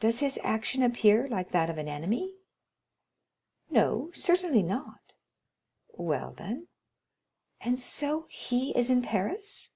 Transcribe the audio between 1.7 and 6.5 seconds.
an enemy?" "No; certainly not." "Well,